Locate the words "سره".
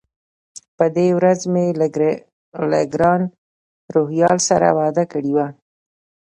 4.49-4.67